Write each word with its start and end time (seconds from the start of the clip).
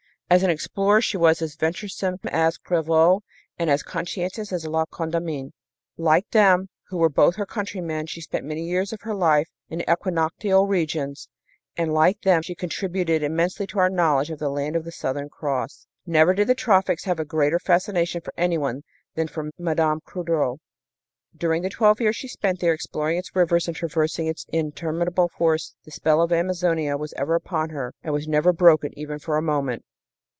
As 0.31 0.43
an 0.43 0.49
explorer 0.49 1.01
she 1.01 1.17
was 1.17 1.41
as 1.41 1.57
venturesome 1.57 2.15
as 2.29 2.57
Crevaux 2.57 3.21
and 3.59 3.69
as 3.69 3.83
conscientious 3.83 4.53
as 4.53 4.65
La 4.65 4.85
Condamine. 4.85 5.51
Like 5.97 6.29
them, 6.29 6.69
who 6.87 6.95
were 6.99 7.09
both 7.09 7.35
her 7.35 7.45
countrymen, 7.45 8.05
she 8.05 8.21
spent 8.21 8.45
many 8.45 8.63
years 8.63 8.93
of 8.93 9.01
her 9.01 9.13
life 9.13 9.49
in 9.67 9.79
the 9.79 9.91
equinoctial 9.91 10.67
regions, 10.67 11.27
and, 11.75 11.93
like 11.93 12.21
them, 12.21 12.43
she 12.43 12.55
contributed 12.55 13.21
immensely 13.23 13.67
to 13.67 13.79
our 13.79 13.89
knowledge 13.89 14.31
of 14.31 14.39
the 14.39 14.47
Land 14.47 14.77
of 14.77 14.85
the 14.85 14.91
Southern 14.93 15.27
Cross. 15.27 15.85
Never 16.05 16.33
did 16.33 16.47
the 16.47 16.55
tropics 16.55 17.03
have 17.03 17.19
a 17.19 17.25
greater 17.25 17.59
fascination 17.59 18.21
for 18.21 18.33
anyone 18.37 18.83
than 19.15 19.27
for 19.27 19.51
Mme. 19.57 19.99
Coudreau. 20.07 20.59
During 21.35 21.61
the 21.61 21.69
twelve 21.69 21.99
years 21.99 22.15
she 22.15 22.29
spent 22.29 22.61
there, 22.61 22.71
exploring 22.71 23.17
its 23.17 23.35
rivers 23.35 23.67
and 23.67 23.75
traversing 23.75 24.27
its 24.27 24.45
interminable 24.47 25.27
forests, 25.27 25.75
the 25.83 25.91
spell 25.91 26.21
of 26.21 26.31
Amazonia 26.31 26.95
was 26.95 27.11
ever 27.17 27.35
upon 27.35 27.71
her 27.71 27.93
and 28.01 28.13
was 28.13 28.29
never 28.29 28.53
broken, 28.53 28.97
even 28.97 29.19
for 29.19 29.35
a 29.35 29.41
moment. 29.41 29.83